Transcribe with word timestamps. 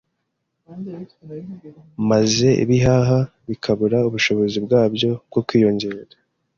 maze 2.09 2.47
ibihaha 2.63 3.19
bikabura 3.47 3.97
ubushobozi 4.07 4.57
bwabyo 4.65 5.09
bwo 5.29 5.41
kwiyongera. 5.47 6.15